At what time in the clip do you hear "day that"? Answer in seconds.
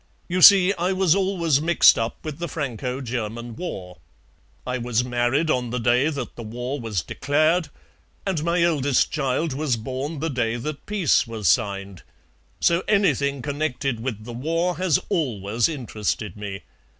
5.79-6.35, 10.31-10.87